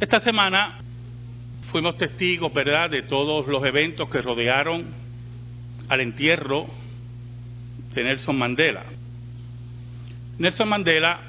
[0.00, 0.80] Esta semana
[1.70, 4.86] fuimos testigos, ¿verdad?, de todos los eventos que rodearon
[5.88, 6.66] al entierro
[7.94, 8.84] de Nelson Mandela.
[10.38, 11.20] Nelson Mandela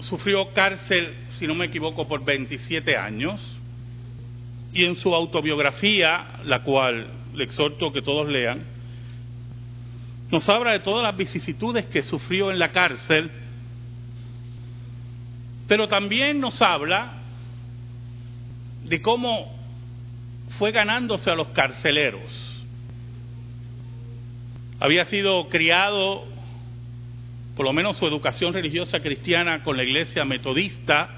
[0.00, 3.38] sufrió cárcel, si no me equivoco, por 27 años
[4.72, 8.60] y en su autobiografía, la cual le exhorto que todos lean,
[10.30, 13.30] nos habla de todas las vicisitudes que sufrió en la cárcel,
[15.70, 17.12] pero también nos habla
[18.82, 19.56] de cómo
[20.58, 22.66] fue ganándose a los carceleros.
[24.80, 26.24] Había sido criado,
[27.54, 31.08] por lo menos su educación religiosa cristiana, con la iglesia metodista,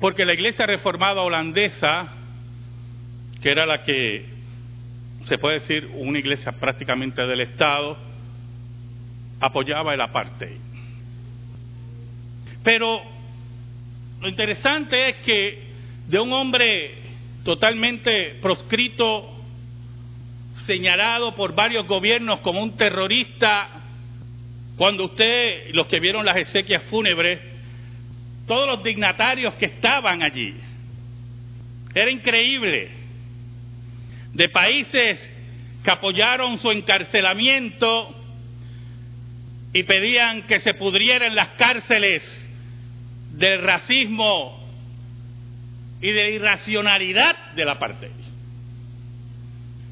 [0.00, 2.08] porque la iglesia reformada holandesa,
[3.40, 4.26] que era la que
[5.28, 7.96] se puede decir una iglesia prácticamente del Estado,
[9.38, 10.69] apoyaba el apartheid.
[12.62, 13.02] Pero
[14.20, 15.62] lo interesante es que
[16.08, 16.94] de un hombre
[17.44, 19.36] totalmente proscrito,
[20.66, 23.68] señalado por varios gobiernos como un terrorista,
[24.76, 27.40] cuando usted, los que vieron las exequias fúnebres,
[28.46, 30.54] todos los dignatarios que estaban allí,
[31.94, 32.90] era increíble,
[34.34, 35.32] de países
[35.82, 38.14] que apoyaron su encarcelamiento
[39.72, 42.22] y pedían que se pudrieran las cárceles
[43.40, 44.60] del racismo
[46.02, 48.10] y de irracionalidad de la parte.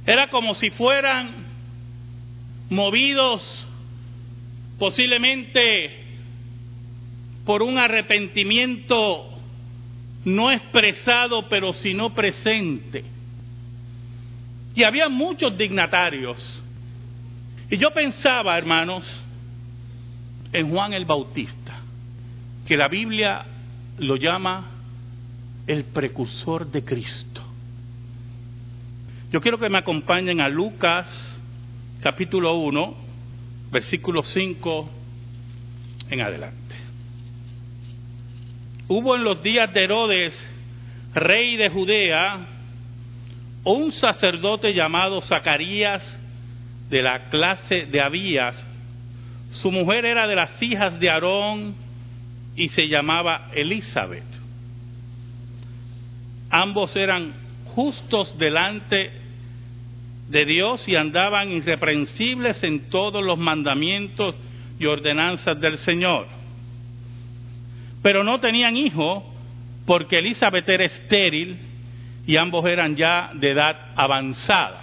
[0.06, 1.30] Era como si fueran
[2.68, 3.66] movidos
[4.78, 6.04] posiblemente
[7.46, 9.30] por un arrepentimiento
[10.26, 13.02] no expresado, pero sino presente.
[14.74, 16.62] Y había muchos dignatarios.
[17.70, 19.04] Y yo pensaba, hermanos,
[20.52, 21.77] en Juan el Bautista,
[22.68, 23.46] que la Biblia
[23.96, 24.66] lo llama
[25.66, 27.40] el precursor de Cristo.
[29.32, 31.08] Yo quiero que me acompañen a Lucas
[32.02, 32.94] capítulo 1,
[33.72, 34.90] versículo 5
[36.10, 36.74] en adelante.
[38.86, 40.50] Hubo en los días de Herodes,
[41.14, 42.48] rey de Judea,
[43.64, 46.02] un sacerdote llamado Zacarías
[46.90, 48.62] de la clase de Abías.
[49.52, 51.87] Su mujer era de las hijas de Aarón
[52.58, 54.24] y se llamaba Elizabeth.
[56.50, 57.32] Ambos eran
[57.74, 59.12] justos delante
[60.28, 64.34] de Dios y andaban irreprensibles en todos los mandamientos
[64.78, 66.26] y ordenanzas del Señor.
[68.02, 69.24] Pero no tenían hijo
[69.86, 71.58] porque Elizabeth era estéril
[72.26, 74.82] y ambos eran ya de edad avanzada.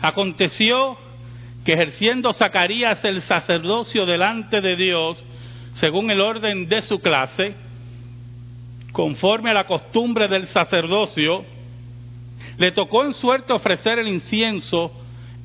[0.00, 0.96] Aconteció
[1.64, 5.22] que ejerciendo Zacarías el sacerdocio delante de Dios,
[5.80, 7.54] según el orden de su clase,
[8.92, 11.42] conforme a la costumbre del sacerdocio,
[12.58, 14.92] le tocó en suerte ofrecer el incienso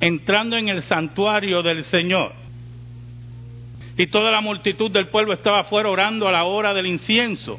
[0.01, 2.34] entrando en el santuario del Señor.
[3.97, 7.57] Y toda la multitud del pueblo estaba afuera orando a la hora del incienso.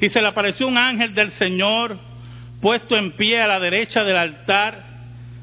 [0.00, 1.98] Y se le apareció un ángel del Señor
[2.62, 4.82] puesto en pie a la derecha del altar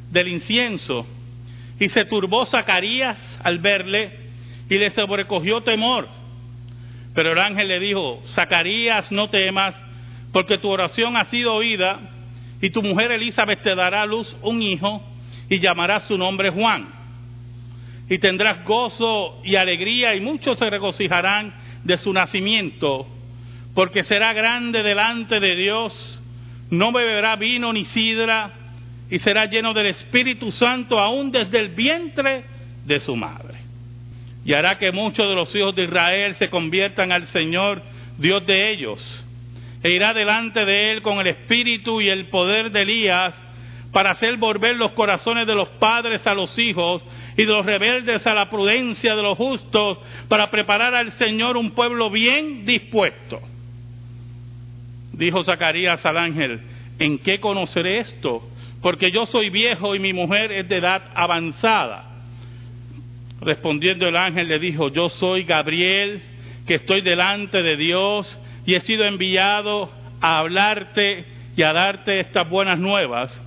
[0.10, 1.06] del incienso.
[1.80, 4.12] Y se turbó Zacarías al verle
[4.68, 6.25] y le sobrecogió temor.
[7.16, 9.74] Pero el ángel le dijo, Zacarías, no temas,
[10.34, 12.00] porque tu oración ha sido oída,
[12.62, 15.02] y tu mujer Elizabeth te dará a luz un hijo,
[15.50, 16.90] y llamará su nombre Juan.
[18.10, 21.54] Y tendrás gozo y alegría, y muchos se regocijarán
[21.86, 23.08] de su nacimiento,
[23.74, 26.22] porque será grande delante de Dios,
[26.70, 28.52] no beberá vino ni sidra,
[29.10, 32.44] y será lleno del Espíritu Santo aún desde el vientre
[32.86, 33.45] de su madre
[34.46, 37.82] y hará que muchos de los hijos de Israel se conviertan al Señor,
[38.18, 39.26] Dios de ellos,
[39.84, 43.34] e irá delante de él con el espíritu y el poder de Elías
[43.92, 47.02] para hacer volver los corazones de los padres a los hijos
[47.38, 51.72] y de los rebeldes a la prudencia de los justos, para preparar al Señor un
[51.72, 53.40] pueblo bien dispuesto.
[55.14, 56.60] Dijo Zacarías al ángel,
[57.00, 58.44] ¿en qué conoceré esto?
[58.82, 62.15] Porque yo soy viejo y mi mujer es de edad avanzada.
[63.42, 66.22] Respondiendo el ángel le dijo, yo soy Gabriel,
[66.66, 69.92] que estoy delante de Dios y he sido enviado
[70.22, 73.42] a hablarte y a darte estas buenas nuevas.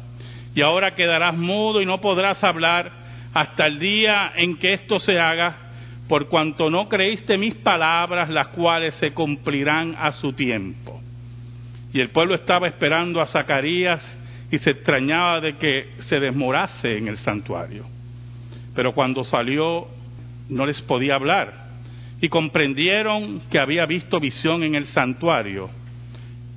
[0.54, 2.92] Y ahora quedarás mudo y no podrás hablar
[3.34, 5.56] hasta el día en que esto se haga,
[6.08, 11.00] por cuanto no creíste mis palabras, las cuales se cumplirán a su tiempo.
[11.92, 14.00] Y el pueblo estaba esperando a Zacarías
[14.50, 17.97] y se extrañaba de que se desmorase en el santuario
[18.78, 19.88] pero cuando salió
[20.48, 21.52] no les podía hablar
[22.20, 25.68] y comprendieron que había visto visión en el santuario,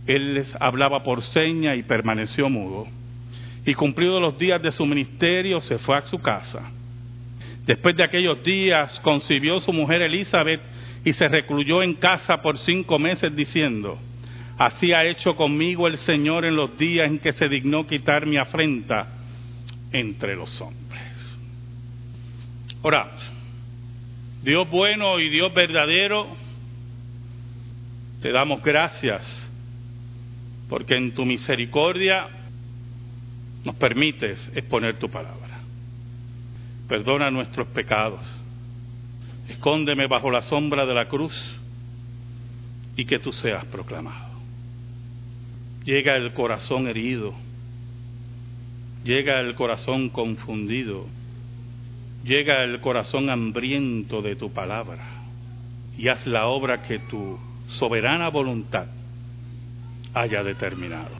[0.05, 2.85] él les hablaba por seña y permaneció mudo.
[3.65, 6.71] Y cumplidos los días de su ministerio, se fue a su casa.
[7.65, 10.61] Después de aquellos días, concibió su mujer Elizabeth
[11.03, 13.97] y se recluyó en casa por cinco meses diciendo,
[14.59, 18.37] Así ha hecho conmigo el Señor en los días en que se dignó quitar mi
[18.37, 19.07] afrenta
[19.91, 20.90] entre los hombres.
[22.81, 23.21] Oramos.
[24.43, 26.27] Dios bueno y Dios verdadero,
[28.21, 29.21] te damos gracias
[30.67, 32.27] porque en tu misericordia
[33.63, 35.59] nos permites exponer tu palabra.
[36.87, 38.21] Perdona nuestros pecados,
[39.47, 41.33] escóndeme bajo la sombra de la cruz
[42.95, 44.31] y que tú seas proclamado.
[45.85, 47.33] Llega el corazón herido,
[49.03, 51.05] llega el corazón confundido,
[52.23, 55.03] llega el corazón hambriento de tu palabra
[55.97, 58.87] y haz la obra que tu soberana voluntad
[60.13, 61.11] haya determinado.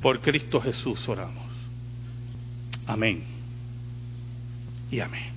[0.00, 1.44] Por Cristo Jesús oramos.
[2.86, 3.24] Amén.
[4.90, 5.32] Y amén.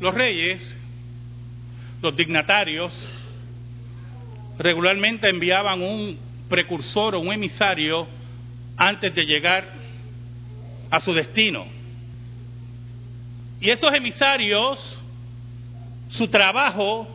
[0.00, 0.60] Los reyes,
[2.02, 2.92] los dignatarios,
[4.58, 6.18] regularmente enviaban un
[6.48, 8.06] precursor o un emisario
[8.76, 9.72] antes de llegar
[10.90, 11.73] a su destino.
[13.64, 14.78] Y esos emisarios,
[16.10, 17.08] su trabajo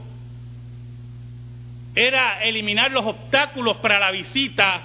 [1.94, 4.82] era eliminar los obstáculos para la visita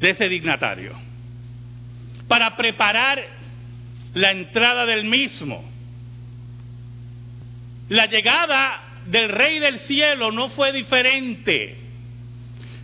[0.00, 0.94] de ese dignatario,
[2.26, 3.24] para preparar
[4.14, 5.62] la entrada del mismo.
[7.88, 11.76] La llegada del Rey del Cielo no fue diferente,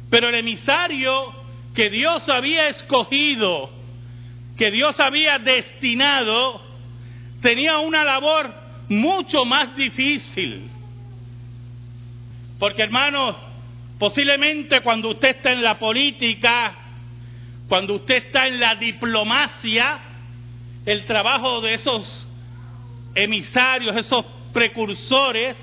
[0.08, 1.34] pero el emisario
[1.74, 3.81] que Dios había escogido,
[4.62, 6.62] que Dios había destinado,
[7.40, 8.54] tenía una labor
[8.88, 10.70] mucho más difícil.
[12.60, 13.34] Porque hermanos,
[13.98, 16.76] posiblemente cuando usted está en la política,
[17.68, 19.98] cuando usted está en la diplomacia,
[20.86, 22.28] el trabajo de esos
[23.16, 25.56] emisarios, esos precursores,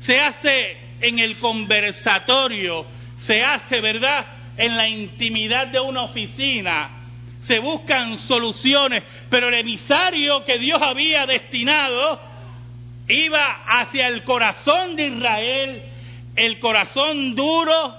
[0.00, 2.86] se hace en el conversatorio,
[3.18, 4.26] se hace, ¿verdad?,
[4.56, 6.97] en la intimidad de una oficina,
[7.48, 12.20] se buscan soluciones, pero el emisario que Dios había destinado
[13.08, 15.82] iba hacia el corazón de Israel,
[16.36, 17.96] el corazón duro,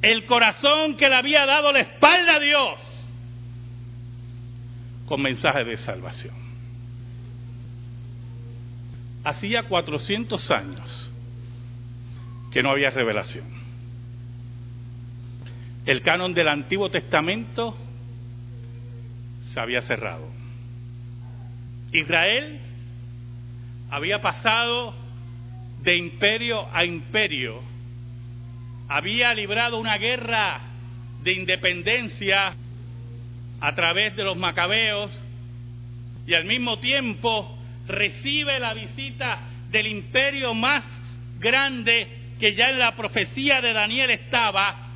[0.00, 3.06] el corazón que le había dado la espalda a Dios,
[5.06, 6.36] con mensaje de salvación.
[9.24, 11.10] Hacía 400 años
[12.52, 13.46] que no había revelación.
[15.84, 17.76] El canon del Antiguo Testamento
[19.62, 20.28] había cerrado.
[21.92, 22.58] Israel
[23.90, 24.94] había pasado
[25.82, 27.62] de imperio a imperio,
[28.88, 30.60] había librado una guerra
[31.22, 32.54] de independencia
[33.60, 35.10] a través de los macabeos
[36.26, 37.56] y al mismo tiempo
[37.86, 40.84] recibe la visita del imperio más
[41.38, 42.08] grande
[42.38, 44.88] que ya en la profecía de Daniel estaba,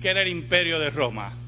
[0.00, 1.41] que era el imperio de Roma.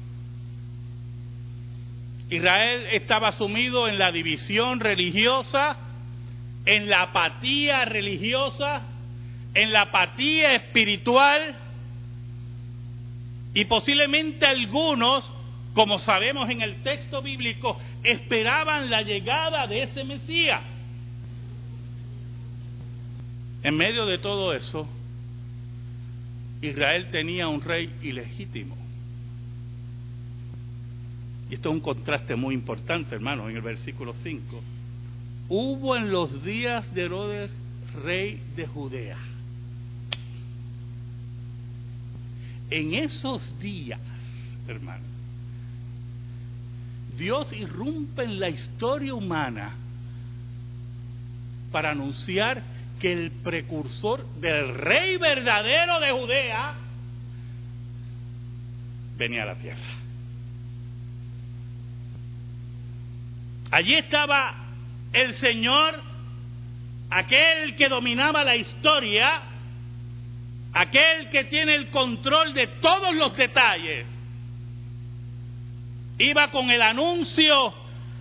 [2.29, 5.77] Israel estaba sumido en la división religiosa,
[6.65, 8.81] en la apatía religiosa,
[9.53, 11.55] en la apatía espiritual
[13.53, 15.23] y posiblemente algunos,
[15.73, 20.61] como sabemos en el texto bíblico, esperaban la llegada de ese Mesías.
[23.63, 24.87] En medio de todo eso,
[26.61, 28.84] Israel tenía un rey ilegítimo.
[31.49, 34.61] Y esto es un contraste muy importante, hermano, en el versículo 5
[35.49, 37.51] hubo en los días de Herodes,
[38.03, 39.17] rey de Judea.
[42.69, 43.99] En esos días,
[44.67, 45.03] hermano,
[47.17, 49.75] Dios irrumpe en la historia humana
[51.71, 52.63] para anunciar
[52.99, 56.73] que el precursor del rey verdadero de Judea
[59.17, 60.04] venía a la tierra.
[63.75, 64.55] Allí estaba
[65.11, 66.01] el Señor,
[67.09, 69.41] aquel que dominaba la historia,
[70.71, 74.05] aquel que tiene el control de todos los detalles,
[76.19, 77.73] iba con el anuncio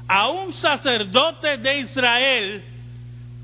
[0.08, 2.64] a un sacerdote de Israel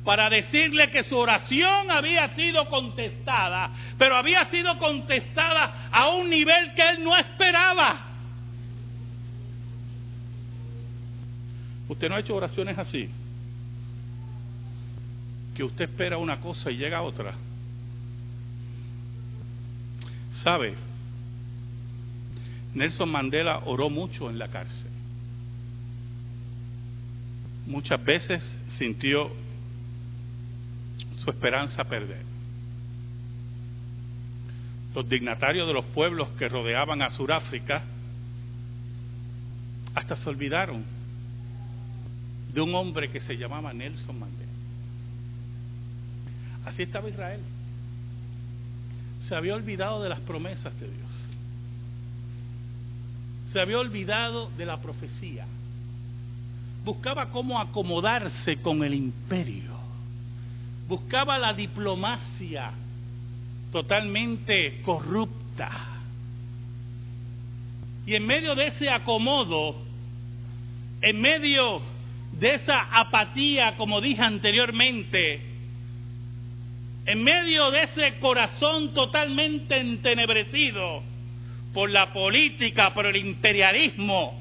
[0.05, 6.75] para decirle que su oración había sido contestada, pero había sido contestada a un nivel
[6.75, 8.10] que él no esperaba.
[11.91, 13.11] Usted no ha hecho oraciones así.
[15.55, 17.35] que usted espera una cosa y llega otra.
[20.45, 20.75] ¿Sabe?
[22.75, 24.91] Nelson Mandela oró mucho en la cárcel.
[27.67, 28.41] Muchas veces
[28.79, 29.29] sintió
[31.25, 32.23] su esperanza perder.
[34.95, 37.83] Los dignatarios de los pueblos que rodeaban a Sudáfrica
[39.95, 41.00] hasta se olvidaron
[42.53, 44.51] de un hombre que se llamaba Nelson Mandela.
[46.65, 47.41] Así estaba Israel.
[49.29, 51.11] Se había olvidado de las promesas de Dios.
[53.53, 55.47] Se había olvidado de la profecía.
[56.85, 59.79] Buscaba cómo acomodarse con el imperio.
[60.89, 62.73] Buscaba la diplomacia
[63.71, 65.71] totalmente corrupta.
[68.07, 69.77] Y en medio de ese acomodo,
[71.03, 71.81] en medio
[72.41, 75.41] de esa apatía, como dije anteriormente,
[77.05, 81.03] en medio de ese corazón totalmente entenebrecido
[81.75, 84.41] por la política, por el imperialismo,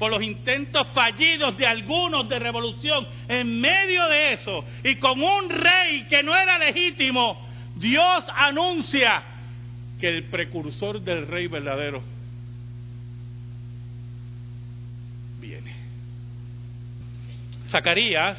[0.00, 5.48] por los intentos fallidos de algunos de revolución, en medio de eso, y con un
[5.48, 9.22] rey que no era legítimo, Dios anuncia
[10.00, 12.02] que el precursor del rey verdadero
[15.38, 15.74] viene.
[17.70, 18.38] Zacarías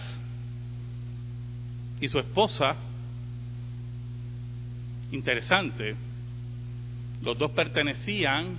[1.99, 2.75] y su esposa,
[5.11, 5.95] interesante,
[7.21, 8.57] los dos pertenecían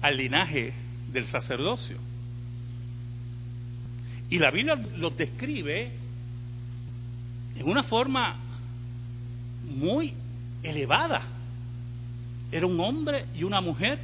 [0.00, 0.72] al linaje
[1.12, 1.98] del sacerdocio.
[4.30, 5.90] Y la Biblia los describe
[7.56, 8.36] en una forma
[9.64, 10.14] muy
[10.62, 11.22] elevada.
[12.50, 13.98] Era un hombre y una mujer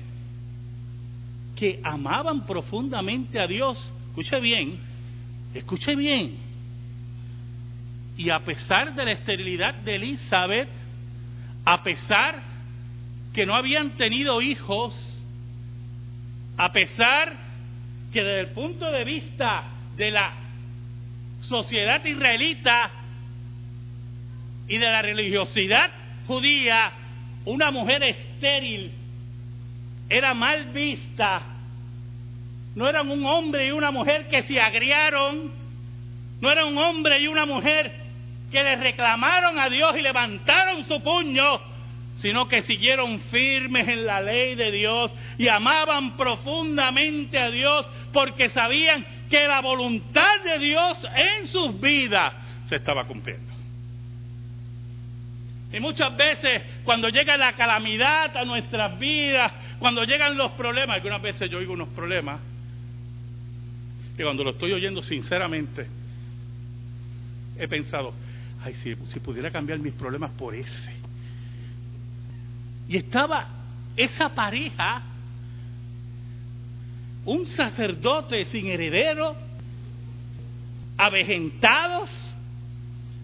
[1.56, 3.78] que amaban profundamente a Dios.
[4.08, 4.78] Escuche bien,
[5.54, 6.36] escuche bien.
[8.16, 10.68] Y a pesar de la esterilidad de Elizabeth,
[11.64, 12.42] a pesar
[13.32, 14.94] que no habían tenido hijos,
[16.56, 17.32] a pesar
[18.12, 19.64] que desde el punto de vista
[19.96, 20.32] de la
[21.40, 22.90] sociedad israelita
[24.68, 25.90] y de la religiosidad
[26.26, 26.92] judía,
[27.44, 28.92] una mujer estéril
[30.08, 31.53] era mal vista.
[32.74, 35.52] No eran un hombre y una mujer que se agriaron,
[36.40, 37.92] no era un hombre y una mujer
[38.50, 41.74] que le reclamaron a Dios y levantaron su puño
[42.24, 48.48] sino que siguieron firmes en la ley de Dios y amaban profundamente a Dios porque
[48.50, 52.32] sabían que la voluntad de Dios en sus vidas
[52.68, 53.52] se estaba cumpliendo.
[55.72, 61.20] Y muchas veces cuando llega la calamidad a nuestras vidas, cuando llegan los problemas, algunas
[61.20, 62.40] veces yo oigo unos problemas,
[64.16, 65.86] que cuando lo estoy oyendo sinceramente,
[67.58, 68.12] he pensado,
[68.62, 71.04] ay, si, si pudiera cambiar mis problemas por ese
[72.88, 73.48] y estaba
[73.96, 75.02] esa pareja,
[77.24, 79.36] un sacerdote sin heredero,
[80.98, 82.10] avejentados,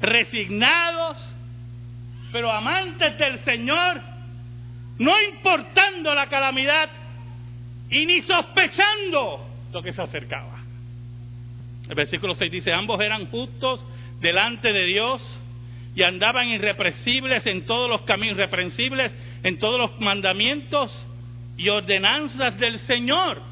[0.00, 1.16] resignados,
[2.32, 4.00] pero amantes del Señor,
[4.98, 6.88] no importando la calamidad
[7.90, 10.59] y ni sospechando lo que se acercaba.
[11.90, 13.84] El versículo 6 dice, ambos eran justos
[14.20, 15.20] delante de Dios
[15.96, 19.10] y andaban irrepresibles en todos los caminos, irreprensibles
[19.42, 21.06] en todos los mandamientos
[21.56, 23.42] y ordenanzas del Señor.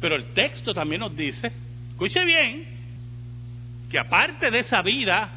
[0.00, 1.50] Pero el texto también nos dice,
[1.90, 2.64] escuche bien,
[3.90, 5.32] que aparte de esa vida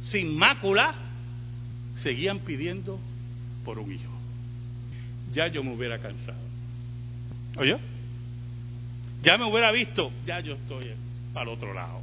[0.00, 0.94] sin mácula,
[2.02, 2.98] seguían pidiendo
[3.64, 4.12] por un hijo.
[5.32, 6.40] Ya yo me hubiera cansado.
[7.56, 7.91] ¿Oye?
[9.22, 10.90] Ya me hubiera visto, ya yo estoy
[11.32, 12.00] para el otro lado.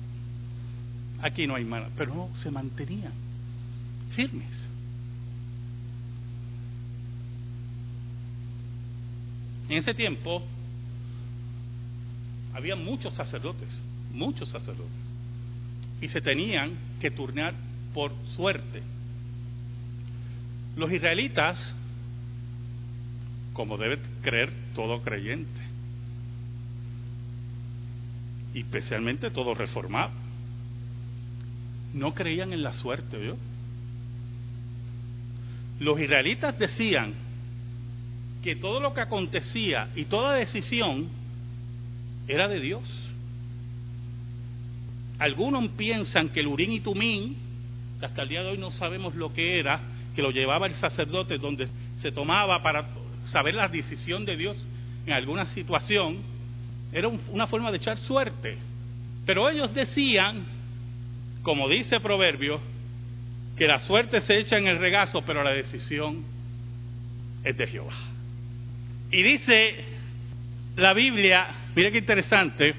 [1.22, 3.12] Aquí no hay mana, pero no, se mantenían
[4.16, 4.48] firmes.
[9.68, 10.44] En ese tiempo
[12.54, 13.70] había muchos sacerdotes,
[14.12, 14.90] muchos sacerdotes,
[16.02, 17.54] y se tenían que turnar
[17.94, 18.82] por suerte.
[20.76, 21.58] Los israelitas,
[23.54, 25.59] como debe creer todo creyente,
[28.54, 30.12] especialmente todo reformado,
[31.94, 33.36] no creían en la suerte, ¿yo?
[35.80, 37.14] Los israelitas decían
[38.44, 41.10] que todo lo que acontecía y toda decisión
[42.28, 42.84] era de Dios.
[45.20, 47.36] Algunos piensan que el Urín y Tumín,
[48.00, 49.82] que hasta el día de hoy no sabemos lo que era,
[50.16, 51.68] que lo llevaba el sacerdote donde
[52.02, 52.88] se tomaba para
[53.32, 54.66] saber la decisión de Dios
[55.06, 56.18] en alguna situación,
[56.92, 58.58] era una forma de echar suerte.
[59.26, 60.44] Pero ellos decían,
[61.44, 62.60] como dice Proverbio,
[63.58, 66.24] que la suerte se echa en el regazo, pero la decisión
[67.44, 67.94] es de Jehová.
[69.12, 69.76] Y dice
[70.76, 72.74] la Biblia, mire qué interesante,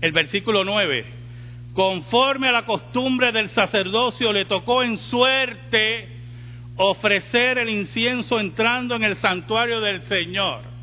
[0.00, 1.04] el versículo 9,
[1.72, 6.08] conforme a la costumbre del sacerdocio le tocó en suerte
[6.76, 10.73] ofrecer el incienso entrando en el santuario del Señor.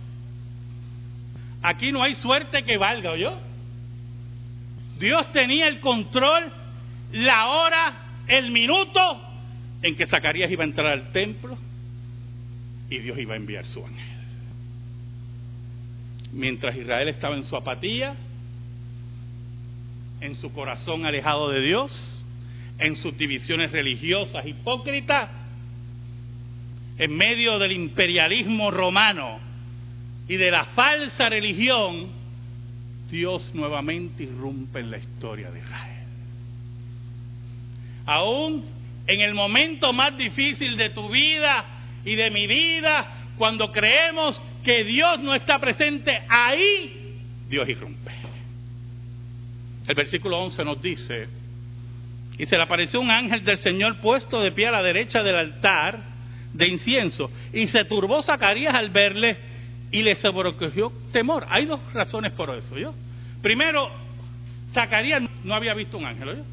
[1.61, 3.33] Aquí no hay suerte que valga, ¿oyó?
[4.99, 6.51] Dios tenía el control,
[7.11, 7.93] la hora,
[8.27, 8.99] el minuto
[9.81, 11.57] en que Zacarías iba a entrar al templo
[12.89, 14.05] y Dios iba a enviar su ángel.
[16.33, 18.15] Mientras Israel estaba en su apatía,
[20.21, 22.23] en su corazón alejado de Dios,
[22.79, 25.29] en sus divisiones religiosas hipócritas,
[26.97, 29.50] en medio del imperialismo romano
[30.27, 32.09] y de la falsa religión,
[33.09, 36.07] Dios nuevamente irrumpe en la historia de Israel.
[38.05, 38.65] Aún
[39.07, 41.65] en el momento más difícil de tu vida
[42.05, 47.17] y de mi vida, cuando creemos que Dios no está presente, ahí
[47.49, 48.11] Dios irrumpe.
[49.87, 51.27] El versículo 11 nos dice,
[52.37, 55.35] y se le apareció un ángel del Señor puesto de pie a la derecha del
[55.35, 55.99] altar,
[56.53, 57.29] de incienso.
[57.53, 59.37] Y se turbó Zacarías al verle
[59.91, 61.45] y le sobrecogió temor.
[61.49, 62.77] Hay dos razones por eso.
[62.77, 62.93] ¿yo?
[63.41, 63.89] Primero,
[64.73, 66.37] Zacarías no había visto un ángel.
[66.37, 66.43] ¿yo?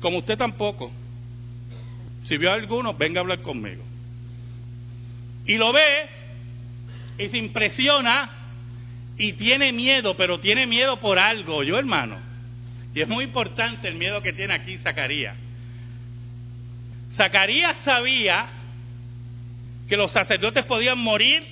[0.00, 0.90] Como usted tampoco.
[2.24, 3.82] Si vio a alguno, venga a hablar conmigo.
[5.46, 6.08] Y lo ve
[7.18, 8.30] y se impresiona
[9.18, 12.16] y tiene miedo, pero tiene miedo por algo, yo hermano.
[12.94, 15.36] Y es muy importante el miedo que tiene aquí Zacarías.
[17.16, 18.46] Zacarías sabía
[19.88, 21.42] que los sacerdotes podían morir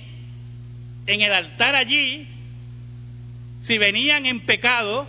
[1.05, 2.27] en el altar allí
[3.63, 5.07] si venían en pecado.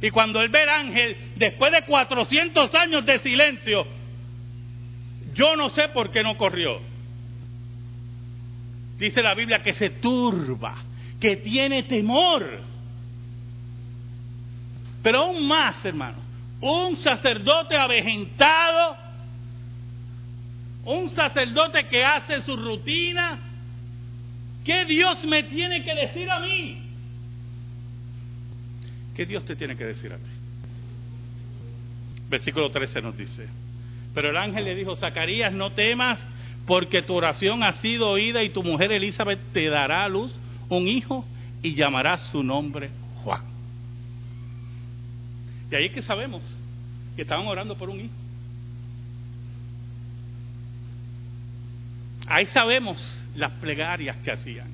[0.00, 3.86] Y cuando él ve al ángel, después de 400 años de silencio,
[5.34, 6.80] yo no sé por qué no corrió.
[8.98, 10.76] Dice la Biblia que se turba,
[11.20, 12.62] que tiene temor.
[15.02, 16.18] Pero aún más, hermano,
[16.60, 19.02] un sacerdote avejentado
[20.84, 23.38] un sacerdote que hace su rutina,
[24.64, 26.82] ¿qué Dios me tiene que decir a mí?
[29.14, 30.30] ¿Qué Dios te tiene que decir a ti?
[32.28, 33.48] Versículo 13 nos dice,
[34.14, 36.18] pero el ángel le dijo, Zacarías, no temas,
[36.66, 40.32] porque tu oración ha sido oída y tu mujer Elizabeth te dará a luz
[40.68, 41.26] un hijo
[41.62, 42.90] y llamará su nombre
[43.22, 43.42] Juan.
[45.68, 46.42] De ahí es que sabemos
[47.16, 48.14] que estaban orando por un hijo.
[52.26, 54.68] Ahí sabemos las plegarias que hacían.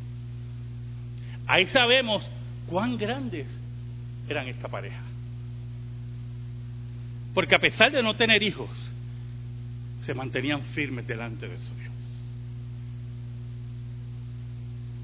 [1.47, 2.29] Ahí sabemos
[2.67, 3.47] cuán grandes
[4.29, 5.03] eran esta pareja.
[7.35, 8.71] Porque a pesar de no tener hijos,
[10.05, 11.95] se mantenían firmes delante de su Dios.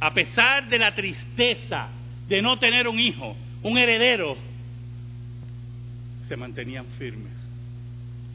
[0.00, 1.88] A pesar de la tristeza
[2.28, 4.36] de no tener un hijo, un heredero,
[6.28, 7.32] se mantenían firmes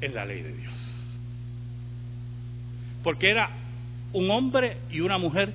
[0.01, 1.17] en la ley de Dios.
[3.03, 3.49] Porque era
[4.13, 5.53] un hombre y una mujer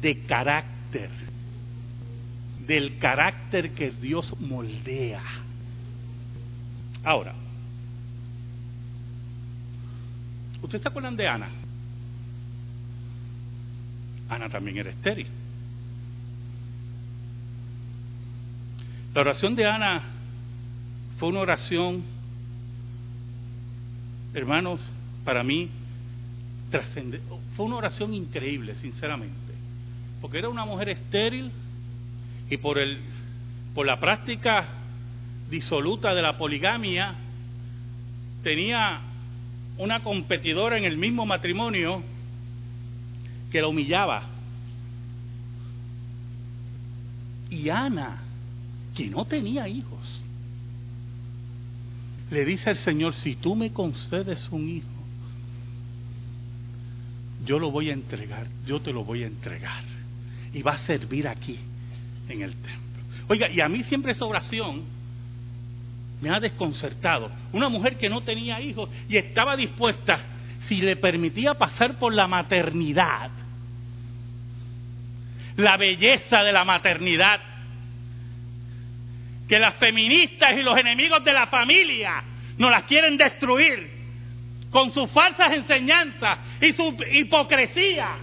[0.00, 1.10] de carácter,
[2.66, 5.22] del carácter que Dios moldea.
[7.04, 7.34] Ahora,
[10.62, 11.48] ¿usted está acuerdan de Ana?
[14.28, 15.26] Ana también era estéril.
[19.14, 20.02] La oración de Ana
[21.18, 22.04] fue una oración,
[24.34, 24.80] hermanos,
[25.24, 25.70] para mí
[27.56, 29.54] fue una oración increíble, sinceramente,
[30.20, 31.50] porque era una mujer estéril
[32.50, 32.98] y por el
[33.74, 34.66] por la práctica
[35.48, 37.14] disoluta de la poligamia
[38.42, 39.00] tenía
[39.76, 42.02] una competidora en el mismo matrimonio
[43.52, 44.22] que la humillaba.
[47.50, 48.22] Y Ana,
[48.94, 50.22] que no tenía hijos,
[52.30, 54.97] le dice al Señor, si tú me concedes un hijo,
[57.48, 59.82] yo lo voy a entregar, yo te lo voy a entregar.
[60.52, 61.58] Y va a servir aquí,
[62.28, 63.02] en el templo.
[63.26, 64.84] Oiga, y a mí siempre esa oración
[66.20, 67.30] me ha desconcertado.
[67.54, 70.20] Una mujer que no tenía hijos y estaba dispuesta,
[70.66, 73.30] si le permitía pasar por la maternidad,
[75.56, 77.40] la belleza de la maternidad,
[79.48, 82.22] que las feministas y los enemigos de la familia
[82.58, 83.97] no las quieren destruir
[84.70, 88.16] con sus falsas enseñanzas y su hipocresía.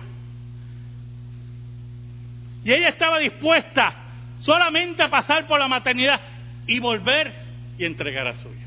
[2.64, 3.94] Y ella estaba dispuesta,
[4.42, 6.20] solamente a pasar por la maternidad
[6.68, 7.34] y volver
[7.78, 8.66] y entregar a su hijo.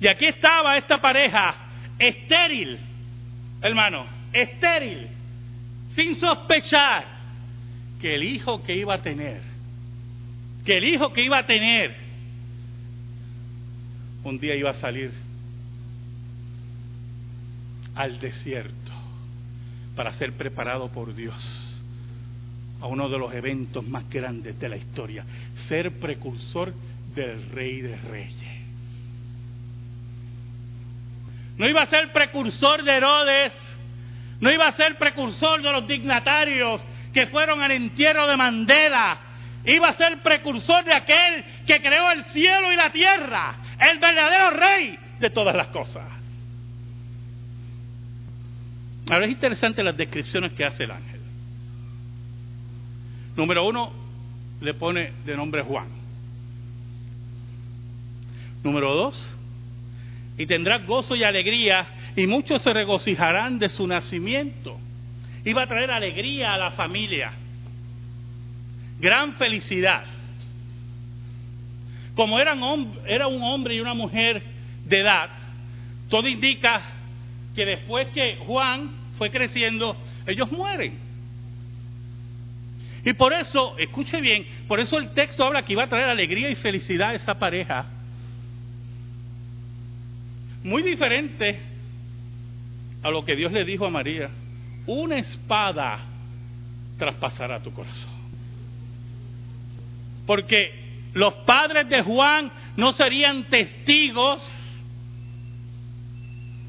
[0.00, 1.54] Y aquí estaba esta pareja
[1.98, 2.78] estéril,
[3.60, 5.08] hermano, estéril,
[5.96, 7.04] sin sospechar
[8.00, 9.40] que el hijo que iba a tener,
[10.64, 12.07] que el hijo que iba a tener,
[14.28, 15.10] un día iba a salir
[17.94, 18.92] al desierto
[19.96, 21.82] para ser preparado por Dios
[22.80, 25.24] a uno de los eventos más grandes de la historia,
[25.66, 26.72] ser precursor
[27.14, 28.58] del rey de reyes.
[31.56, 33.52] No iba a ser precursor de Herodes,
[34.40, 36.80] no iba a ser precursor de los dignatarios
[37.12, 39.18] que fueron al entierro de Mandela,
[39.64, 44.50] iba a ser precursor de aquel que creó el cielo y la tierra, el verdadero
[44.50, 46.04] rey de todas las cosas.
[49.10, 51.20] Ahora es interesante las descripciones que hace el ángel.
[53.36, 53.92] Número uno,
[54.60, 55.88] le pone de nombre Juan.
[58.64, 59.38] Número dos,
[60.36, 61.86] y tendrá gozo y alegría,
[62.16, 64.78] y muchos se regocijarán de su nacimiento.
[65.44, 67.32] Iba a traer alegría a la familia,
[69.00, 70.04] gran felicidad.
[72.18, 72.60] Como eran
[73.06, 74.42] era un hombre y una mujer
[74.86, 75.30] de edad,
[76.08, 76.82] todo indica
[77.54, 80.98] que después que Juan fue creciendo, ellos mueren.
[83.04, 86.50] Y por eso, escuche bien, por eso el texto habla que iba a traer alegría
[86.50, 87.86] y felicidad a esa pareja.
[90.64, 91.60] Muy diferente
[93.00, 94.28] a lo que Dios le dijo a María.
[94.88, 96.00] Una espada
[96.98, 98.10] traspasará tu corazón.
[100.26, 104.42] Porque los padres de Juan no serían testigos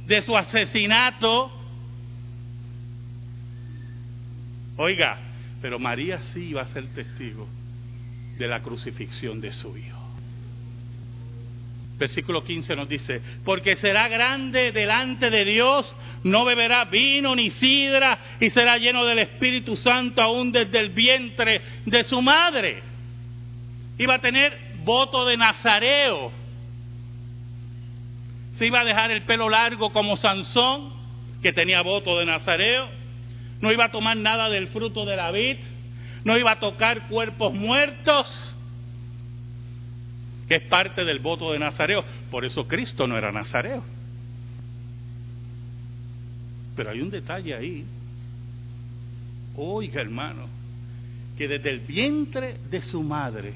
[0.08, 1.52] de su asesinato.
[4.78, 5.20] Oiga,
[5.62, 7.48] pero María sí iba a ser testigo
[8.38, 10.00] de la crucifixión de su hijo.
[12.00, 18.18] Versículo 15 nos dice, porque será grande delante de Dios, no beberá vino ni sidra
[18.40, 22.89] y será lleno del Espíritu Santo aún desde el vientre de su madre.
[24.00, 26.32] Iba a tener voto de nazareo.
[28.56, 30.92] Se iba a dejar el pelo largo como Sansón,
[31.44, 33.00] que tenía voto de nazareo
[33.62, 35.58] no iba a tomar nada del fruto de la vid,
[36.24, 38.28] no iba a tocar cuerpos muertos,
[40.48, 42.04] que es parte del voto de Nazareo.
[42.32, 43.84] Por eso Cristo no era Nazareo.
[46.76, 47.86] Pero hay un detalle ahí.
[49.56, 50.48] Oiga, hermano,
[51.38, 53.54] que desde el vientre de su madre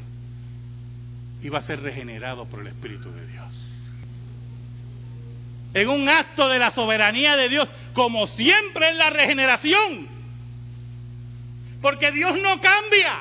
[1.43, 3.63] iba a ser regenerado por el Espíritu de Dios
[5.73, 10.07] en un acto de la soberanía de Dios, como siempre en la regeneración.
[11.81, 13.19] Porque Dios no cambia.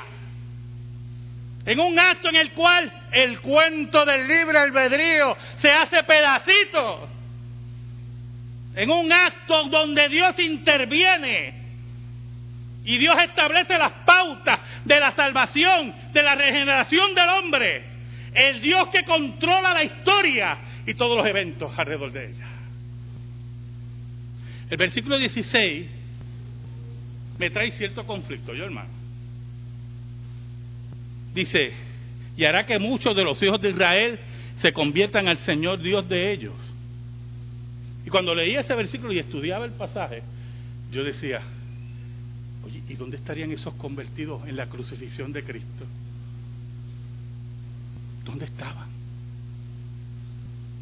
[1.65, 7.09] En un acto en el cual el cuento del libre albedrío se hace pedacito.
[8.75, 11.61] En un acto donde Dios interviene
[12.85, 17.92] y Dios establece las pautas de la salvación, de la regeneración del hombre.
[18.33, 22.47] El Dios que controla la historia y todos los eventos alrededor de ella.
[24.69, 25.87] El versículo 16
[27.37, 28.89] me trae cierto conflicto, yo hermano.
[31.33, 31.73] Dice,
[32.37, 34.19] y hará que muchos de los hijos de Israel
[34.57, 36.53] se conviertan al Señor Dios de ellos.
[38.05, 40.23] Y cuando leía ese versículo y estudiaba el pasaje,
[40.91, 41.41] yo decía,
[42.65, 45.85] oye, ¿y dónde estarían esos convertidos en la crucifixión de Cristo?
[48.23, 48.87] ¿Dónde estaban?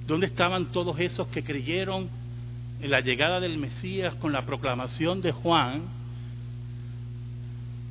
[0.07, 2.09] ¿Dónde estaban todos esos que creyeron
[2.81, 5.83] en la llegada del Mesías con la proclamación de Juan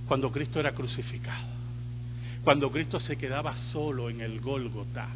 [0.07, 1.49] cuando Cristo era crucificado?
[2.45, 5.09] Cuando Cristo se quedaba solo en el Gólgota,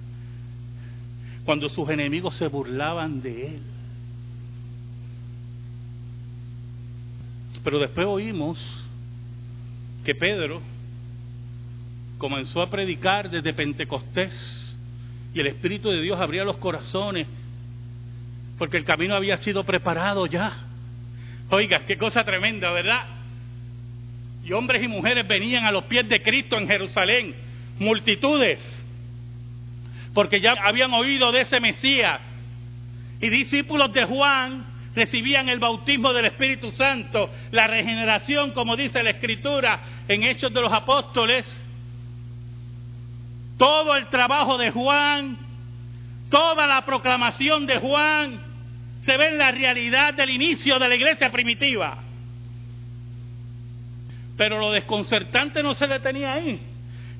[1.44, 3.62] cuando sus enemigos se burlaban de él.
[7.62, 8.59] Pero después oímos
[10.05, 10.61] que Pedro
[12.25, 14.33] comenzó a predicar desde Pentecostés
[15.35, 17.27] y el Espíritu de Dios abría los corazones
[18.57, 20.55] porque el camino había sido preparado ya.
[21.51, 23.05] Oiga, qué cosa tremenda, ¿verdad?
[24.43, 27.35] Y hombres y mujeres venían a los pies de Cristo en Jerusalén,
[27.79, 28.59] multitudes,
[30.15, 32.23] porque ya habían oído de ese Mesías.
[33.21, 39.11] Y discípulos de Juan recibían el bautismo del Espíritu Santo, la regeneración, como dice la
[39.11, 41.63] Escritura en Hechos de los Apóstoles,
[43.57, 45.38] todo el trabajo de Juan,
[46.31, 48.40] toda la proclamación de Juan,
[49.05, 51.99] se ve en la realidad del inicio de la iglesia primitiva.
[54.37, 56.61] Pero lo desconcertante no se detenía ahí.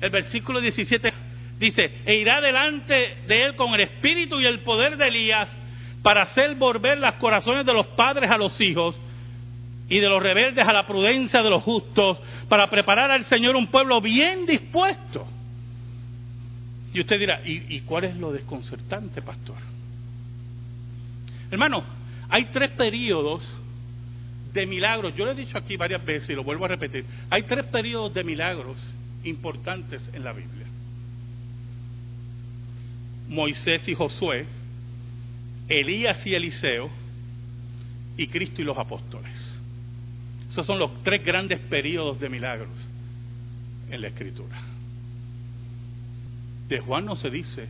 [0.01, 1.13] El versículo 17
[1.59, 5.55] dice, e irá delante de él con el espíritu y el poder de Elías
[6.01, 8.95] para hacer volver los corazones de los padres a los hijos
[9.87, 12.19] y de los rebeldes a la prudencia de los justos,
[12.49, 15.27] para preparar al Señor un pueblo bien dispuesto.
[16.95, 19.57] Y usted dirá, ¿y, cuál es lo desconcertante, pastor?
[21.51, 21.83] Hermano,
[22.29, 23.43] hay tres periodos
[24.53, 25.13] de milagros.
[25.13, 27.03] Yo lo he dicho aquí varias veces y lo vuelvo a repetir.
[27.29, 28.77] Hay tres periodos de milagros
[29.25, 30.67] importantes en la Biblia.
[33.27, 34.45] Moisés y Josué,
[35.67, 36.89] Elías y Eliseo,
[38.15, 39.33] y Cristo y los apóstoles.
[40.49, 42.71] Esos son los tres grandes periodos de milagros
[43.91, 44.74] en la Escritura.
[46.69, 47.67] De Juan no se dice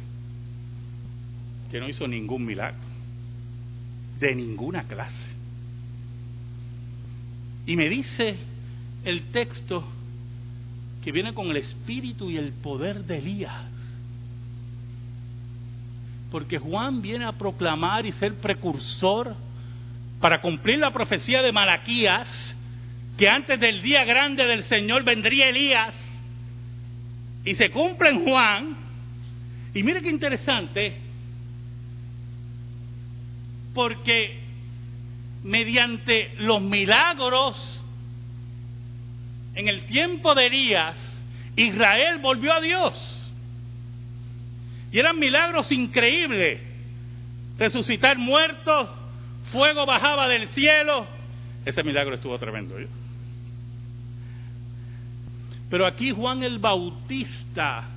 [1.72, 2.80] que no hizo ningún milagro,
[4.20, 5.26] de ninguna clase.
[7.66, 8.38] Y me dice
[9.04, 9.84] el texto
[11.04, 13.66] que viene con el espíritu y el poder de Elías.
[16.32, 19.36] Porque Juan viene a proclamar y ser precursor
[20.20, 22.28] para cumplir la profecía de Malaquías,
[23.18, 25.94] que antes del día grande del Señor vendría Elías,
[27.46, 28.75] y se cumple en Juan.
[29.76, 30.96] Y mire qué interesante,
[33.74, 34.40] porque
[35.44, 37.82] mediante los milagros
[39.54, 41.24] en el tiempo de Elías,
[41.58, 42.94] Israel volvió a Dios.
[44.94, 46.62] Y eran milagros increíbles.
[47.58, 48.90] Resucitar muertos,
[49.52, 51.06] fuego bajaba del cielo.
[51.66, 52.76] Ese milagro estuvo tremendo.
[55.70, 57.90] Pero aquí Juan el Bautista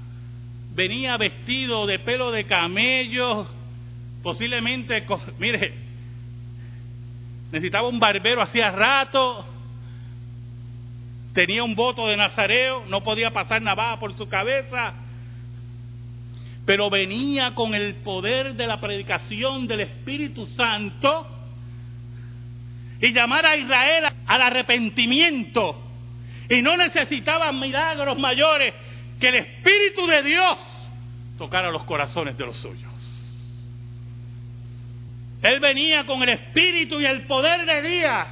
[0.78, 3.48] venía vestido de pelo de camello,
[4.22, 5.04] posiblemente,
[5.40, 5.72] mire,
[7.50, 9.44] necesitaba un barbero hacía rato,
[11.34, 14.94] tenía un voto de nazareo, no podía pasar navaja por su cabeza,
[16.64, 21.26] pero venía con el poder de la predicación del Espíritu Santo
[23.00, 25.86] y llamar a Israel al arrepentimiento.
[26.48, 28.74] Y no necesitaba milagros mayores
[29.20, 30.58] que el Espíritu de Dios
[31.38, 32.92] tocara los corazones de los suyos.
[35.42, 38.26] Él venía con el espíritu y el poder de Elías,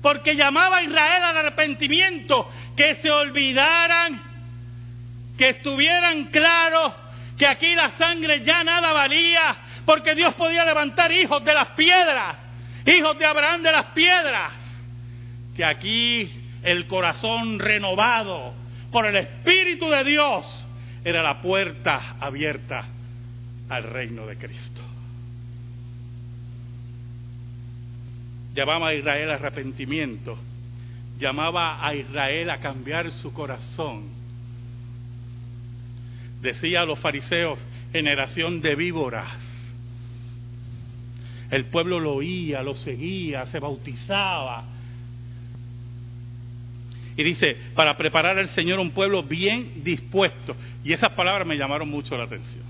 [0.00, 4.22] porque llamaba a Israel al arrepentimiento, que se olvidaran,
[5.36, 6.94] que estuvieran claros
[7.36, 12.36] que aquí la sangre ya nada valía, porque Dios podía levantar hijos de las piedras,
[12.86, 14.52] hijos de Abraham de las piedras,
[15.54, 16.30] que aquí
[16.62, 18.54] el corazón renovado
[18.90, 20.66] por el Espíritu de Dios
[21.04, 22.86] era la puerta abierta
[23.68, 24.86] al reino de Cristo.
[28.56, 30.38] llamaba a Israel a arrepentimiento,
[31.18, 34.04] llamaba a Israel a cambiar su corazón.
[36.40, 37.58] Decía a los fariseos,
[37.92, 39.28] generación de víboras.
[41.50, 44.64] El pueblo lo oía, lo seguía, se bautizaba.
[47.16, 50.54] Y dice, para preparar al Señor un pueblo bien dispuesto.
[50.84, 52.64] Y esas palabras me llamaron mucho la atención.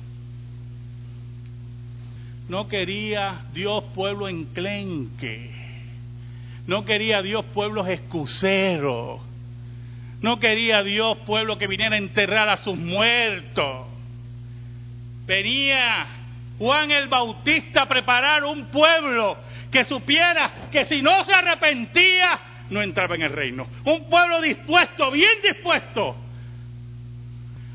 [2.48, 5.66] No quería Dios pueblo enclenque
[6.66, 9.20] no quería Dios pueblos excuseros.
[10.20, 13.86] No quería Dios pueblo que viniera a enterrar a sus muertos.
[15.26, 16.06] Venía
[16.58, 19.36] Juan el Bautista a preparar un pueblo
[19.70, 23.66] que supiera que si no se arrepentía, no entraba en el reino.
[23.84, 26.16] Un pueblo dispuesto, bien dispuesto,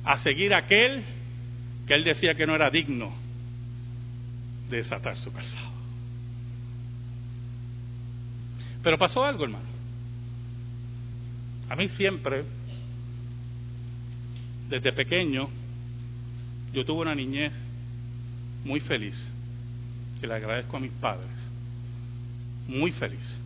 [0.03, 1.03] a seguir aquel
[1.87, 3.13] que él decía que no era digno
[4.69, 5.57] de desatar su casa.
[8.83, 9.65] Pero pasó algo, hermano.
[11.69, 12.43] A mí siempre,
[14.69, 15.49] desde pequeño,
[16.73, 17.53] yo tuve una niñez
[18.65, 19.15] muy feliz,
[20.19, 21.29] que le agradezco a mis padres,
[22.67, 23.39] muy feliz.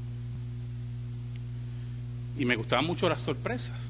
[2.38, 3.86] Y me gustaban mucho las sorpresas.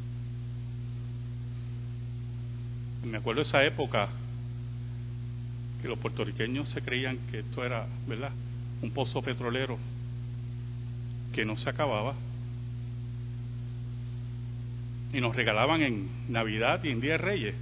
[3.05, 4.09] me acuerdo de esa época
[5.81, 8.31] que los puertorriqueños se creían que esto era, ¿verdad?
[8.81, 9.77] Un pozo petrolero
[11.31, 12.15] que no se acababa.
[15.13, 17.55] Y nos regalaban en Navidad y en Día de Reyes.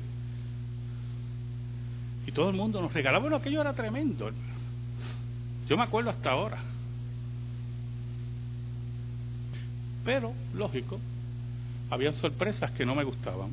[2.26, 3.22] Y todo el mundo nos regalaba.
[3.22, 4.32] Bueno, aquello era tremendo.
[5.68, 6.73] Yo me acuerdo hasta ahora.
[10.04, 11.00] Pero, lógico,
[11.90, 13.52] habían sorpresas que no me gustaban.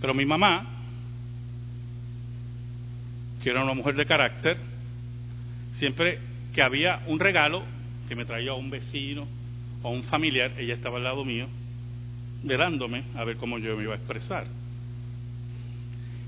[0.00, 0.66] Pero mi mamá,
[3.42, 4.56] que era una mujer de carácter,
[5.78, 6.18] siempre
[6.54, 7.62] que había un regalo,
[8.08, 9.26] que me traía un vecino
[9.82, 11.46] o un familiar, ella estaba al lado mío,
[12.42, 14.46] verándome a ver cómo yo me iba a expresar.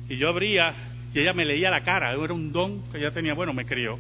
[0.09, 0.75] Y yo abría,
[1.13, 3.99] y ella me leía la cara, era un don que ella tenía, bueno, me crió.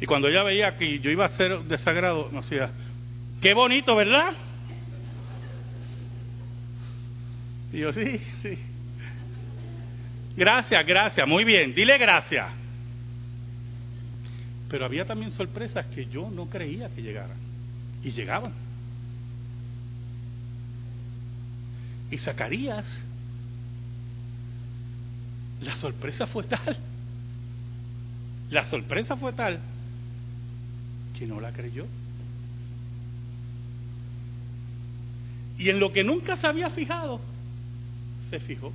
[0.00, 2.70] Y cuando ella veía que yo iba a ser desagrado, me decía,
[3.42, 4.32] qué bonito, ¿verdad?
[7.72, 8.58] Y yo, sí, sí.
[10.36, 12.46] Gracias, gracias, muy bien, dile gracias.
[14.70, 17.36] Pero había también sorpresas que yo no creía que llegaran.
[18.02, 18.52] Y llegaban.
[22.10, 22.86] Y Zacarías,
[25.60, 26.76] la sorpresa fue tal,
[28.50, 29.60] la sorpresa fue tal,
[31.20, 31.84] que no la creyó.
[35.58, 37.20] Y en lo que nunca se había fijado,
[38.30, 38.72] se fijó.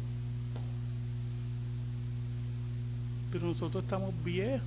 [3.31, 4.61] Pero nosotros estamos viejos.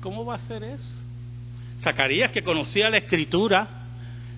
[0.00, 0.84] ¿Cómo va a ser eso?
[1.82, 3.68] Zacarías que conocía la escritura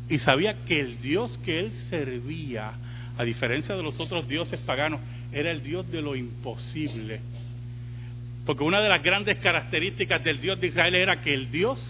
[0.09, 2.73] y sabía que el Dios que él servía,
[3.19, 7.21] a diferencia de los otros dioses paganos, era el Dios de lo imposible.
[8.45, 11.81] Porque una de las grandes características del Dios de Israel era que el Dios,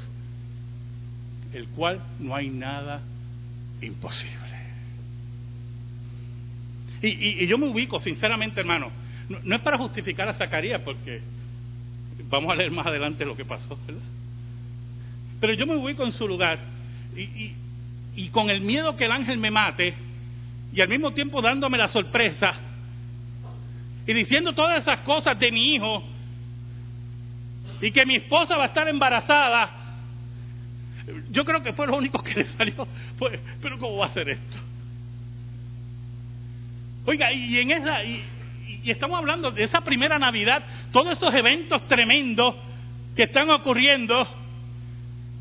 [1.55, 3.01] el cual no hay nada
[3.81, 4.39] imposible.
[7.03, 8.91] Y, yo me ubico, sinceramente, hermano,
[9.43, 11.21] no, es para justificar a Zacarías, porque
[12.29, 14.03] vamos a leer más adelante lo que pasó, ¿verdad?
[15.41, 16.59] Pero yo me ubico en su lugar
[17.17, 17.55] y,
[18.15, 19.95] y con el miedo que el ángel me mate
[20.73, 22.53] y al mismo tiempo dándome la sorpresa
[24.07, 26.05] y diciendo todas esas cosas de mi hijo
[27.83, 29.69] y que mi esposa va a estar embarazada,
[31.31, 32.87] yo creo que fue lo único que le salió.
[33.61, 34.57] pero ¿cómo va a ser esto?
[37.05, 38.25] Oiga, y en esa, y,
[38.85, 42.55] y estamos hablando de esa primera Navidad, todos esos eventos tremendos
[43.17, 44.29] que están ocurriendo,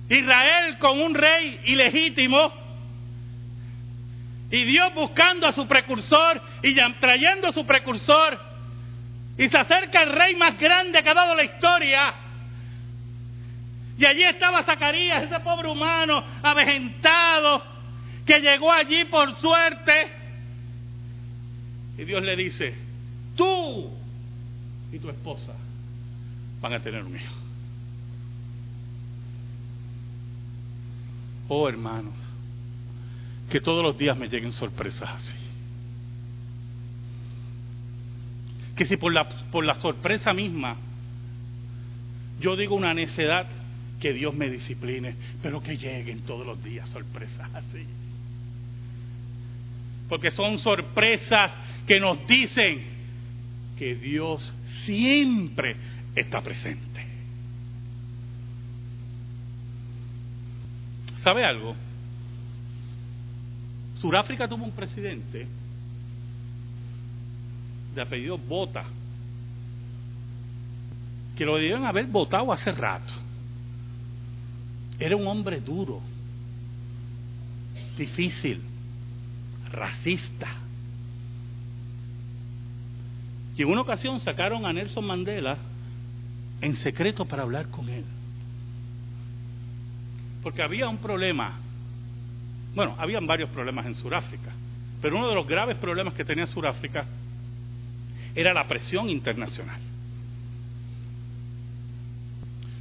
[0.10, 2.51] Israel con un rey ilegítimo,
[4.49, 8.39] y Dios buscando a su precursor y trayendo a su precursor,
[9.38, 12.31] y se acerca el rey más grande que ha dado la historia,
[14.02, 17.62] y allí estaba Zacarías, ese pobre humano, avejentado,
[18.26, 20.12] que llegó allí por suerte.
[22.00, 22.74] Y Dios le dice,
[23.36, 23.92] tú
[24.92, 25.54] y tu esposa
[26.62, 27.36] van a tener un hijo.
[31.48, 32.16] Oh hermanos,
[33.52, 35.38] que todos los días me lleguen sorpresas así.
[38.76, 40.76] Que si por la, por la sorpresa misma
[42.40, 43.61] yo digo una necedad,
[44.02, 47.86] que Dios me discipline, pero que lleguen todos los días sorpresas así.
[50.10, 51.52] Porque son sorpresas
[51.86, 52.84] que nos dicen
[53.78, 54.52] que Dios
[54.86, 55.76] siempre
[56.16, 57.06] está presente.
[61.24, 61.76] ¿Sabe algo?
[64.00, 65.48] Suráfrica tuvo un presidente
[67.94, 68.84] de apellido Bota,
[71.38, 73.21] que lo debieron haber votado hace rato.
[75.02, 76.00] Era un hombre duro,
[77.98, 78.62] difícil,
[79.72, 80.48] racista.
[83.58, 85.58] Y en una ocasión sacaron a Nelson Mandela
[86.62, 88.06] en secreto para hablar con él.
[90.44, 91.58] Porque había un problema.
[92.76, 94.52] Bueno, habían varios problemas en Sudáfrica,
[95.02, 97.08] pero uno de los graves problemas que tenía Sudáfrica
[98.36, 99.90] era la presión internacional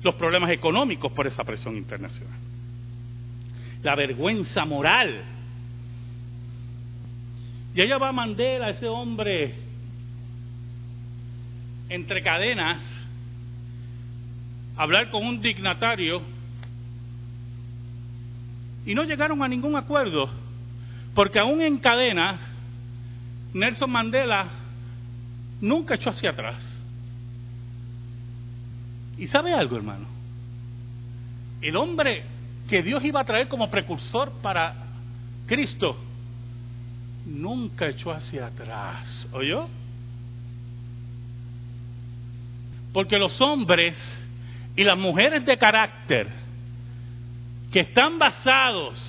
[0.02, 2.38] los problemas económicos por esa presión internacional,
[3.82, 5.22] la vergüenza moral.
[7.74, 9.54] Y ella va Mandela, ese hombre
[11.88, 12.82] entre cadenas,
[14.76, 16.22] a hablar con un dignatario
[18.86, 20.30] y no llegaron a ningún acuerdo,
[21.14, 22.40] porque aún en cadenas,
[23.52, 24.46] Nelson Mandela
[25.60, 26.69] nunca echó hacia atrás.
[29.20, 30.06] ¿Y sabe algo, hermano?
[31.60, 32.24] El hombre
[32.70, 34.74] que Dios iba a traer como precursor para
[35.46, 35.94] Cristo
[37.26, 39.28] nunca echó hacia atrás.
[39.32, 39.68] ¿Oyó?
[42.94, 43.94] Porque los hombres
[44.74, 46.26] y las mujeres de carácter
[47.70, 49.06] que están basados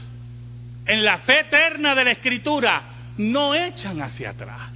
[0.87, 2.83] en la fe eterna de la Escritura
[3.17, 4.73] no echan hacia atrás.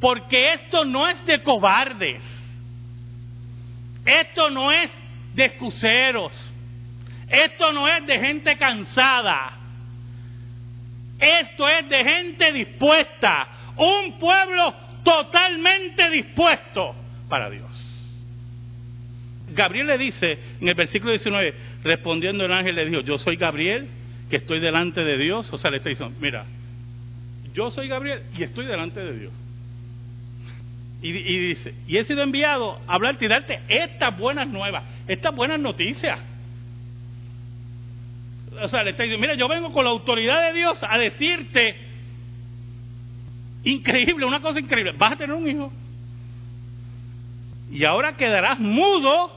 [0.00, 2.39] Porque esto no es de cobardes.
[4.10, 4.90] Esto no es
[5.34, 6.32] de excuseros.
[7.28, 9.56] Esto no es de gente cansada.
[11.18, 13.48] Esto es de gente dispuesta.
[13.76, 16.94] Un pueblo totalmente dispuesto
[17.28, 17.70] para Dios.
[19.52, 21.54] Gabriel le dice en el versículo 19,
[21.84, 23.88] respondiendo el ángel le dijo, yo soy Gabriel,
[24.28, 25.52] que estoy delante de Dios.
[25.52, 26.44] O sea, le está diciendo, mira,
[27.54, 29.32] yo soy Gabriel y estoy delante de Dios.
[31.02, 35.58] Y, dice, y he sido enviado a hablarte y darte estas buenas nuevas, estas buenas
[35.58, 36.18] noticias.
[38.62, 41.74] O sea, le está diciendo, mira, yo vengo con la autoridad de Dios a decirte,
[43.64, 45.72] increíble, una cosa increíble, vas a tener un hijo.
[47.70, 49.32] Y ahora quedarás mudo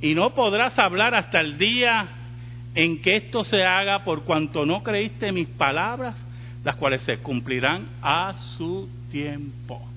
[0.00, 2.08] y no podrás hablar hasta el día
[2.74, 6.14] en que esto se haga por cuanto no creíste mis palabras,
[6.64, 9.93] las cuales se cumplirán a su tiempo.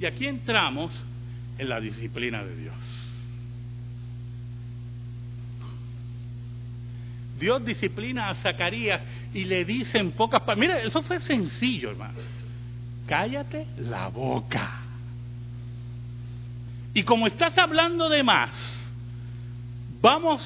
[0.00, 0.92] Y aquí entramos
[1.58, 3.08] en la disciplina de Dios.
[7.38, 9.00] Dios disciplina a Zacarías
[9.32, 12.18] y le dice en pocas palabras, mire, eso fue sencillo, hermano.
[13.06, 14.82] Cállate la boca.
[16.94, 18.50] Y como estás hablando de más,
[20.00, 20.42] vamos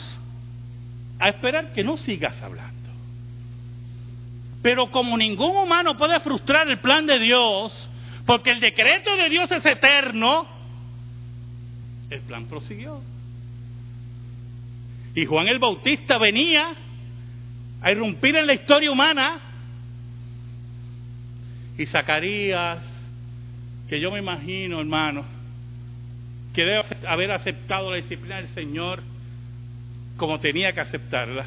[1.18, 2.72] a esperar que no sigas hablando.
[4.62, 7.88] Pero como ningún humano puede frustrar el plan de Dios,
[8.26, 10.46] porque el decreto de Dios es eterno,
[12.10, 13.00] el plan prosiguió.
[15.14, 16.72] Y Juan el Bautista venía
[17.80, 19.40] a irrumpir en la historia humana.
[21.76, 22.78] Y Zacarías,
[23.88, 25.24] que yo me imagino, hermano,
[26.54, 29.02] que debe haber aceptado la disciplina del Señor
[30.16, 31.46] como tenía que aceptarla.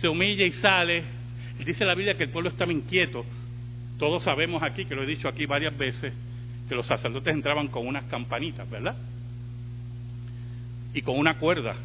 [0.00, 1.04] Se humilla y sale.
[1.64, 3.24] dice la Biblia que el pueblo estaba inquieto
[4.02, 6.12] todos sabemos aquí, que lo he dicho aquí varias veces,
[6.68, 8.96] que los sacerdotes entraban con unas campanitas, ¿verdad?
[10.92, 11.76] Y con una cuerda.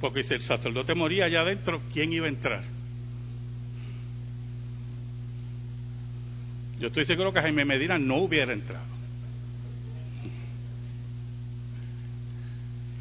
[0.00, 2.62] Porque si el sacerdote moría allá adentro, ¿quién iba a entrar?
[6.78, 8.86] Yo estoy seguro que Jaime Medina no hubiera entrado.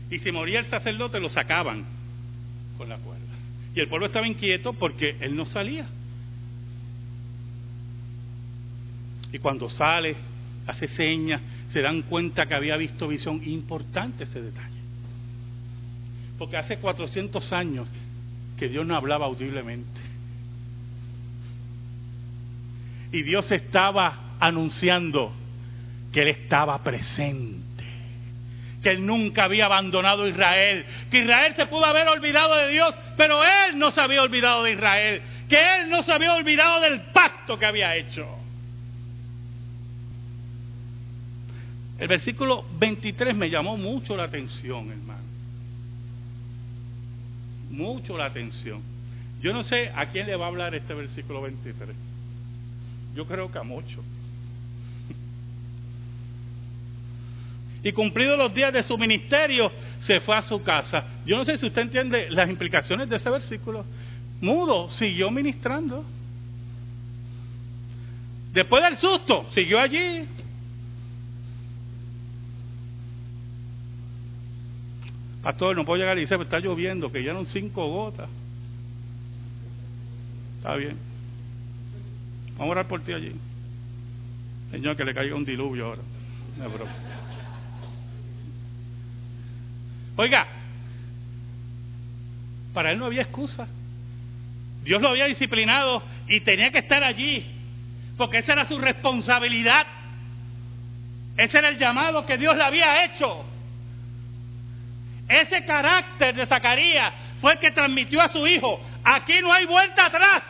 [0.09, 1.86] Y si moría el sacerdote, lo sacaban
[2.80, 3.22] con la cuerda.
[3.76, 5.88] Y el pueblo estaba inquieto porque él no salía.
[9.32, 10.16] Y cuando sale,
[10.68, 13.42] hace señas, se dan cuenta que había visto visión.
[13.46, 14.82] Importante ese detalle.
[16.38, 17.88] Porque hace 400 años
[18.58, 20.02] que Dios no hablaba audiblemente.
[23.12, 25.34] Y Dios estaba anunciando
[26.12, 27.62] que Él estaba presente.
[28.84, 30.86] Que Él nunca había abandonado a Israel.
[31.10, 34.74] Que Israel se pudo haber olvidado de Dios, pero Él no se había olvidado de
[34.74, 35.22] Israel.
[35.48, 38.41] Que Él no se había olvidado del pacto que había hecho.
[42.02, 45.22] El versículo 23 me llamó mucho la atención, hermano.
[47.70, 48.82] Mucho la atención.
[49.39, 51.95] Yo no sé a quién le va a hablar este versículo 23.
[53.14, 54.04] Yo creo que a muchos.
[57.84, 61.06] Y cumplidos los días de su ministerio, se fue a su casa.
[61.24, 63.86] Yo no sé si usted entiende las implicaciones de ese versículo.
[64.41, 66.04] Mudo, siguió ministrando.
[68.54, 70.28] Después del susto, siguió allí,
[75.42, 78.30] Pastor, no puedo llegar y dice, está lloviendo, que ya no cinco gotas.
[80.58, 80.98] Está bien.
[82.52, 83.34] Vamos a orar por ti allí.
[84.70, 86.02] Señor, que le caiga un diluvio ahora.
[90.16, 90.48] Oiga,
[92.74, 93.68] para él no había excusa.
[94.84, 97.46] Dios lo había disciplinado y tenía que estar allí,
[98.18, 99.88] porque esa era su responsabilidad.
[101.38, 103.46] Ese era el llamado que Dios le había hecho.
[105.32, 108.82] Ese carácter de Zacarías fue el que transmitió a su hijo.
[109.02, 110.44] Aquí no hay vuelta atrás.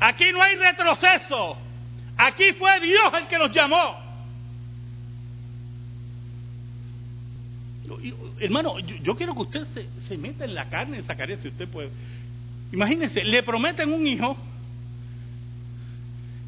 [0.00, 1.56] Aquí no hay retroceso.
[2.16, 4.04] Aquí fue Dios el que los llamó.
[8.40, 11.68] Hermano, yo, quiero que usted se, se, meta en la carne de Zacarías si usted
[11.68, 11.90] puede.
[12.72, 14.36] Imagínense, le prometen un hijo.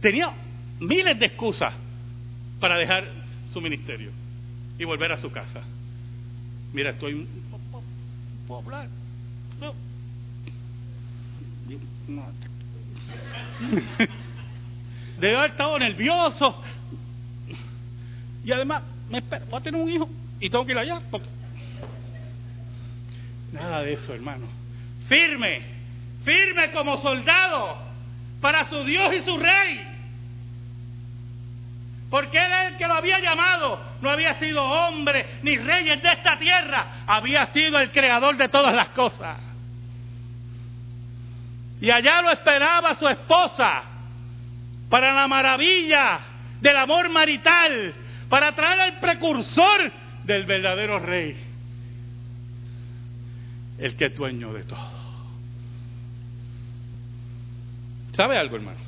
[0.01, 0.33] Tenía
[0.81, 1.73] miles de excusas
[2.59, 3.05] para dejar
[3.53, 4.11] su ministerio
[4.79, 5.63] y volver a su casa.
[6.73, 7.27] Mira, estoy...
[8.47, 8.89] ¿Puedo hablar?
[15.21, 16.63] Debe haber estado nervioso.
[18.45, 20.09] Y además, me espero, voy a tener un hijo
[20.41, 21.03] y tengo que ir allá.
[23.53, 24.47] Nada de eso, hermano.
[25.09, 25.63] Firme,
[26.25, 27.79] firme como soldado
[28.41, 29.88] para su Dios y su Rey.
[32.11, 33.81] Porque él el que lo había llamado.
[34.01, 37.05] No había sido hombre ni reyes de esta tierra.
[37.07, 39.39] Había sido el creador de todas las cosas.
[41.81, 43.85] Y allá lo esperaba su esposa.
[44.89, 46.21] para la maravilla
[46.61, 47.95] del amor marital,
[48.29, 49.93] para traer al precursor
[50.25, 51.37] del verdadero rey,
[53.79, 54.99] el que es dueño de todo.
[58.13, 58.88] ¿Sabe algo, hermano?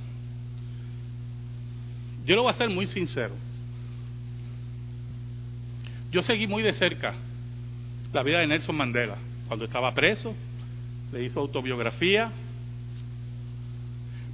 [2.25, 3.35] Yo lo voy a ser muy sincero.
[6.11, 7.15] Yo seguí muy de cerca
[8.13, 9.17] la vida de Nelson Mandela.
[9.47, 10.35] Cuando estaba preso,
[11.13, 12.31] le hizo autobiografía,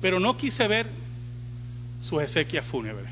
[0.01, 0.87] pero no quise ver
[2.03, 3.11] sus exequias fúnebres.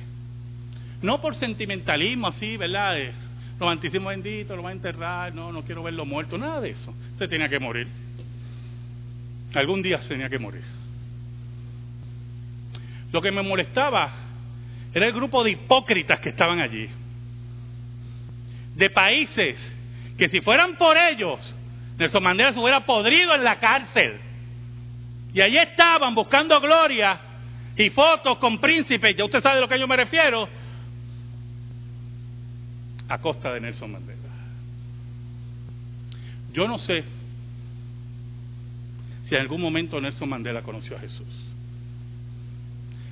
[1.02, 2.94] No por sentimentalismo así, ¿verdad?
[2.94, 3.12] De
[3.58, 6.94] romanticismo bendito, lo va a enterrar, no, no quiero verlo muerto, nada de eso.
[7.12, 7.86] Usted tenía que morir.
[9.54, 10.62] Algún día tenía que morir.
[13.12, 14.23] Lo que me molestaba
[14.94, 16.88] era el grupo de hipócritas que estaban allí.
[18.76, 19.58] De países
[20.16, 21.40] que si fueran por ellos,
[21.98, 24.20] Nelson Mandela se hubiera podrido en la cárcel.
[25.32, 27.18] Y allí estaban buscando gloria
[27.76, 30.48] y fotos con príncipes, ya usted sabe de lo que yo me refiero,
[33.08, 34.20] a costa de Nelson Mandela.
[36.52, 37.02] Yo no sé
[39.24, 41.26] si en algún momento Nelson Mandela conoció a Jesús.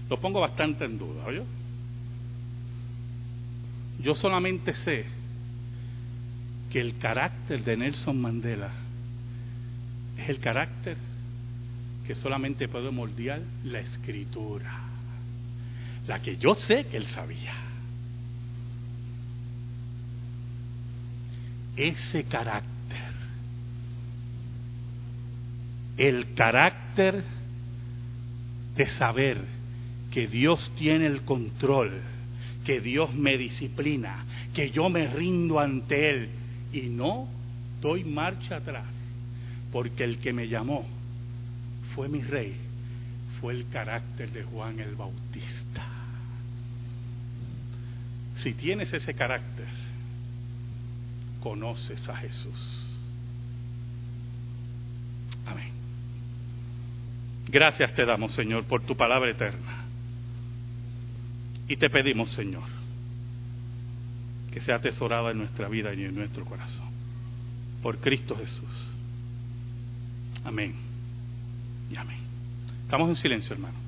[0.09, 1.43] Lo pongo bastante en duda, ¿oye?
[4.03, 5.05] Yo solamente sé
[6.71, 8.71] que el carácter de Nelson Mandela
[10.19, 10.97] es el carácter
[12.07, 14.73] que solamente puede moldear la escritura,
[16.07, 17.55] la que yo sé que él sabía.
[21.77, 23.13] Ese carácter,
[25.97, 27.23] el carácter
[28.77, 29.39] de saber
[30.11, 32.01] que Dios tiene el control,
[32.65, 36.29] que Dios me disciplina, que yo me rindo ante Él
[36.73, 37.29] y no
[37.81, 38.87] doy marcha atrás,
[39.73, 40.87] porque el que me llamó
[41.95, 42.55] fue mi rey,
[43.41, 45.87] fue el carácter de Juan el Bautista.
[48.37, 49.67] Si tienes ese carácter,
[51.41, 53.01] conoces a Jesús.
[55.47, 55.71] Amén.
[57.49, 59.82] Gracias te damos, Señor, por tu palabra eterna.
[61.69, 62.65] Y te pedimos, Señor,
[64.53, 66.91] que sea atesorada en nuestra vida y en nuestro corazón.
[67.83, 68.69] Por Cristo Jesús.
[70.45, 70.75] Amén
[71.91, 72.19] y amén.
[72.85, 73.79] Estamos en silencio, hermano.